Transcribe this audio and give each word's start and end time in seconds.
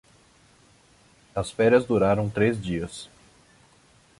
As 1.35 1.51
férias 1.51 1.85
duraram 1.85 2.27
três 2.27 2.59
dias. 2.59 3.07